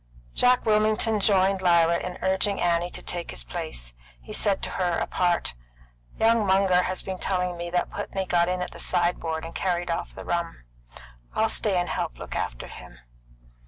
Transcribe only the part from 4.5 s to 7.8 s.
to her, apart, "Young Munger has been telling me